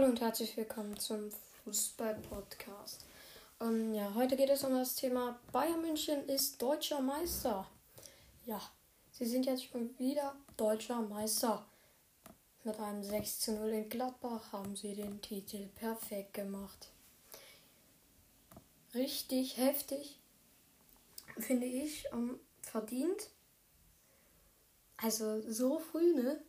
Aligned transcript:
Hallo 0.00 0.12
und 0.12 0.20
herzlich 0.22 0.56
willkommen 0.56 0.98
zum 0.98 1.30
Fußball-Podcast. 1.62 3.04
Ähm, 3.60 3.92
ja, 3.92 4.14
heute 4.14 4.34
geht 4.34 4.48
es 4.48 4.64
um 4.64 4.72
das 4.72 4.94
Thema 4.94 5.38
Bayern 5.52 5.82
München 5.82 6.26
ist 6.26 6.62
deutscher 6.62 7.02
Meister. 7.02 7.68
Ja, 8.46 8.62
sie 9.12 9.26
sind 9.26 9.44
jetzt 9.44 9.66
schon 9.66 9.90
wieder 9.98 10.34
deutscher 10.56 11.02
Meister. 11.02 11.66
Mit 12.64 12.80
einem 12.80 13.02
6 13.02 13.40
zu 13.40 13.52
0 13.52 13.68
in 13.68 13.88
Gladbach 13.90 14.50
haben 14.52 14.74
sie 14.74 14.94
den 14.94 15.20
Titel 15.20 15.66
perfekt 15.74 16.32
gemacht. 16.32 16.88
Richtig 18.94 19.58
heftig, 19.58 20.18
finde 21.36 21.66
ich, 21.66 22.06
ähm, 22.14 22.40
verdient. 22.62 23.28
Also 24.96 25.42
so 25.42 25.78
früh, 25.78 26.14
ne? 26.14 26.42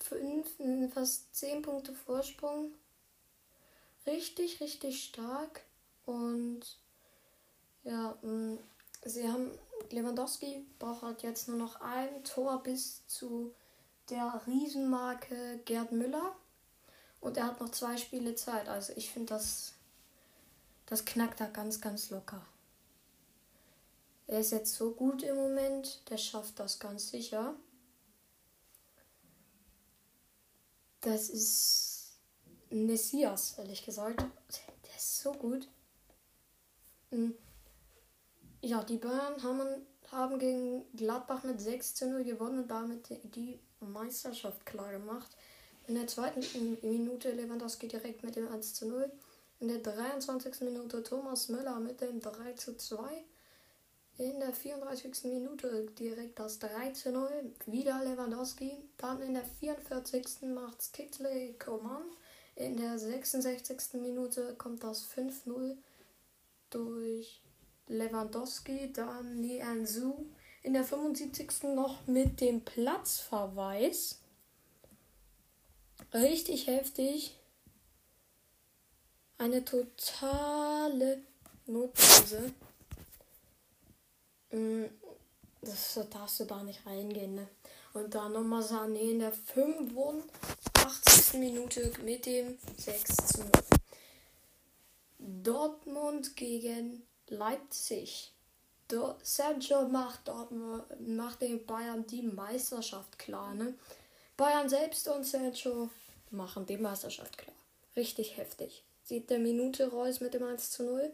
Fünf, 0.00 0.48
fast 0.92 1.34
zehn 1.34 1.62
Punkte 1.62 1.92
Vorsprung. 1.94 2.72
Richtig, 4.06 4.60
richtig 4.60 5.02
stark. 5.04 5.62
Und 6.04 6.60
ja, 7.84 8.16
mm, 8.22 8.58
sie 9.04 9.28
haben 9.28 9.50
Lewandowski 9.90 10.66
braucht 10.78 11.22
jetzt 11.22 11.48
nur 11.48 11.56
noch 11.56 11.80
ein 11.80 12.24
Tor 12.24 12.62
bis 12.62 13.06
zu 13.06 13.54
der 14.10 14.42
Riesenmarke 14.46 15.60
Gerd 15.64 15.92
Müller. 15.92 16.34
Und 17.20 17.36
er 17.36 17.46
hat 17.46 17.60
noch 17.60 17.70
zwei 17.70 17.96
Spiele 17.96 18.34
Zeit. 18.34 18.68
Also 18.68 18.92
ich 18.96 19.10
finde, 19.10 19.34
das, 19.34 19.72
das 20.86 21.04
knackt 21.04 21.40
da 21.40 21.46
ganz, 21.46 21.80
ganz 21.80 22.10
locker. 22.10 22.42
Er 24.26 24.40
ist 24.40 24.52
jetzt 24.52 24.74
so 24.74 24.92
gut 24.92 25.22
im 25.22 25.36
Moment, 25.36 26.02
der 26.10 26.18
schafft 26.18 26.58
das 26.58 26.78
ganz 26.78 27.10
sicher. 27.10 27.54
Das 31.04 31.28
ist 31.28 32.14
Messias, 32.70 33.58
ehrlich 33.58 33.84
gesagt. 33.84 34.20
Der 34.20 34.96
ist 34.96 35.20
so 35.20 35.32
gut. 35.32 35.68
Hm. 37.10 37.34
Ja, 38.62 38.82
die 38.82 38.96
Bayern 38.96 39.42
haben, 39.42 39.86
haben 40.10 40.38
gegen 40.38 40.84
Gladbach 40.96 41.44
mit 41.44 41.60
6 41.60 41.94
zu 41.94 42.08
0 42.08 42.24
gewonnen 42.24 42.60
und 42.60 42.70
damit 42.70 43.10
die 43.36 43.60
Meisterschaft 43.80 44.64
klar 44.64 44.92
gemacht. 44.92 45.36
In 45.86 45.96
der 45.96 46.06
zweiten 46.06 46.40
Minute 46.80 47.32
Lewandowski 47.32 47.86
direkt 47.86 48.24
mit 48.24 48.36
dem 48.36 48.48
1 48.48 48.72
zu 48.72 48.88
0. 48.88 49.12
In 49.60 49.68
der 49.68 49.80
23. 49.80 50.62
Minute 50.62 51.02
Thomas 51.02 51.50
Müller 51.50 51.80
mit 51.80 52.00
dem 52.00 52.20
3 52.20 52.54
zu 52.54 52.78
2. 52.78 53.24
In 54.16 54.38
der 54.38 54.52
34. 54.52 55.24
Minute 55.24 55.86
direkt 55.98 56.38
das 56.38 56.60
3 56.60 56.92
zu 56.92 57.10
0. 57.10 57.52
Wieder 57.66 58.04
Lewandowski. 58.04 58.76
Dann 58.96 59.20
in 59.20 59.34
der 59.34 59.44
44. 59.44 60.42
macht 60.54 60.92
Kingsley 60.92 61.54
Coman. 61.58 62.04
In 62.54 62.76
der 62.76 62.96
66. 62.96 63.94
Minute 63.94 64.54
kommt 64.54 64.84
das 64.84 65.04
5-0 65.04 65.76
durch 66.70 67.42
Lewandowski. 67.88 68.92
Dann 68.92 69.40
Nianzu. 69.40 70.30
In 70.62 70.74
der 70.74 70.84
75. 70.84 71.64
noch 71.74 72.06
mit 72.06 72.40
dem 72.40 72.60
Platzverweis. 72.64 74.20
Richtig 76.12 76.68
heftig. 76.68 77.36
Eine 79.38 79.64
totale 79.64 81.20
Notlose. 81.66 82.54
Mm, 84.54 84.84
das 85.62 85.98
darfst 86.10 86.40
du 86.40 86.44
da 86.44 86.62
nicht 86.62 86.86
reingehen, 86.86 87.34
ne? 87.34 87.48
Und 87.92 88.14
dann 88.14 88.32
nochmal 88.32 88.62
Sané 88.62 89.10
in 89.10 89.18
der 89.18 89.32
85. 89.32 91.40
Minute 91.40 91.92
mit 92.02 92.24
dem 92.26 92.56
6 92.76 93.16
zu 93.16 93.40
0. 93.40 93.50
Dortmund 95.18 96.36
gegen 96.36 97.02
Leipzig. 97.28 98.30
Sergio 99.22 99.88
macht, 99.88 100.28
Dortmund, 100.28 100.84
macht 101.00 101.42
den 101.42 101.66
Bayern 101.66 102.06
die 102.06 102.22
Meisterschaft 102.22 103.18
klar, 103.18 103.54
ne? 103.54 103.74
Bayern 104.36 104.68
selbst 104.68 105.08
und 105.08 105.24
Sergio 105.24 105.90
machen 106.30 106.64
die 106.66 106.76
Meisterschaft 106.76 107.38
klar. 107.38 107.56
Richtig 107.96 108.36
heftig. 108.36 108.84
Sieht 109.02 109.30
der 109.30 109.40
Minute 109.40 109.90
Reus 109.90 110.20
mit 110.20 110.34
dem 110.34 110.44
1 110.44 110.70
zu 110.70 110.84
0. 110.84 111.12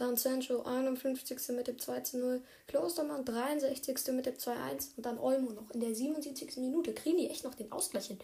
Dann 0.00 0.16
Sancho 0.16 0.62
51. 0.62 1.50
mit 1.50 1.66
dem 1.66 1.78
2 1.78 2.00
zu 2.00 2.18
0. 2.18 2.42
Klostermann 2.68 3.22
63. 3.22 4.14
mit 4.14 4.24
dem 4.24 4.34
2-1. 4.34 4.96
Und 4.96 5.04
dann 5.04 5.18
Olmo 5.18 5.50
noch 5.50 5.70
in 5.72 5.80
der 5.80 5.94
77. 5.94 6.56
Minute. 6.56 6.94
Kriegen 6.94 7.18
die 7.18 7.28
echt 7.28 7.44
noch 7.44 7.54
den 7.54 7.70
Ausgleich 7.70 8.06
hin. 8.06 8.18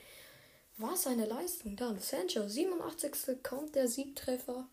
War 0.79 0.97
seine 0.97 1.27
Leistung. 1.27 1.77
Dann 1.77 1.99
Sancho 2.01 2.49
87. 2.49 3.43
kommt 3.43 3.75
der 3.75 3.89
Siegtreffer. 3.89 4.67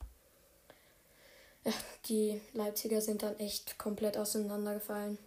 Ja, 1.65 1.73
die 2.05 2.39
Leipziger 2.53 3.01
sind 3.01 3.21
dann 3.21 3.37
echt 3.37 3.77
komplett 3.77 4.15
auseinandergefallen. 4.15 5.17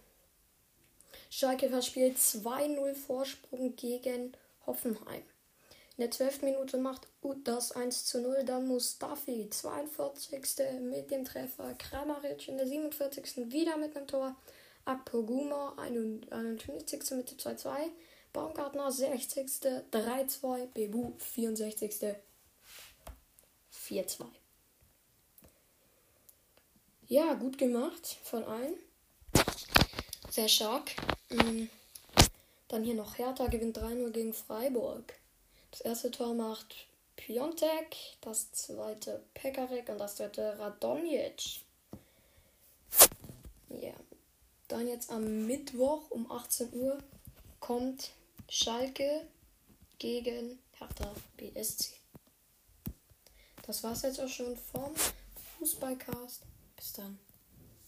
Schalke 1.29 1.69
verspielt 1.69 2.17
2-0 2.17 2.95
Vorsprung 2.95 3.75
gegen 3.75 4.33
Hoffenheim. 4.65 5.21
In 5.97 6.03
der 6.03 6.11
12. 6.11 6.43
Minute 6.43 6.77
macht 6.77 7.07
Ut 7.23 7.47
das 7.47 7.71
1 7.71 8.05
zu 8.05 8.21
0. 8.21 8.43
Dann 8.45 8.67
Mustafi, 8.67 9.49
42. 9.49 10.79
mit 10.79 11.09
dem 11.09 11.25
Treffer. 11.25 11.73
Kramaric 11.73 12.47
in 12.47 12.57
der 12.57 12.67
47. 12.67 13.51
wieder 13.51 13.77
mit 13.77 13.97
einem 13.97 14.05
Tor. 14.05 14.35
Akpoguma, 14.85 15.73
51. 15.77 17.11
mit 17.17 17.31
dem 17.31 17.37
2-2. 17.39 17.89
Baumgartner, 18.31 18.91
60. 18.91 19.47
3-2. 19.91 20.67
Bebu, 20.67 21.13
64. 21.17 22.15
4-2. 23.73 24.25
Ja, 27.07 27.33
gut 27.33 27.57
gemacht 27.57 28.17
von 28.21 28.43
allen. 28.43 28.75
Sehr 30.29 30.47
stark. 30.47 30.91
Mm. 31.29 31.63
Dann 32.67 32.83
hier 32.83 32.93
noch 32.93 33.17
Hertha 33.17 33.47
gewinnt 33.47 33.79
3-0 33.79 34.11
gegen 34.11 34.33
Freiburg. 34.33 35.15
Das 35.71 35.81
erste 35.81 36.11
Tor 36.11 36.33
macht 36.33 36.87
Piontek, 37.15 37.95
das 38.21 38.51
zweite 38.51 39.23
Pekarek 39.33 39.89
und 39.89 39.97
das 39.97 40.15
dritte 40.15 40.57
Radonjic. 40.57 41.61
Ja. 43.69 43.93
Dann 44.67 44.87
jetzt 44.87 45.09
am 45.11 45.45
Mittwoch 45.47 46.09
um 46.11 46.31
18 46.31 46.73
Uhr 46.73 46.97
kommt 47.59 48.11
Schalke 48.49 49.27
gegen 49.97 50.59
Hertha 50.73 51.13
BSC. 51.37 51.93
Das 53.65 53.83
war's 53.83 54.03
jetzt 54.03 54.19
auch 54.21 54.29
schon 54.29 54.55
vom 54.55 54.93
Fußballcast. 55.57 56.43
Bis 56.75 56.93
dann. 56.93 57.19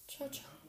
Ciao, 0.07 0.29
ciao. 0.29 0.59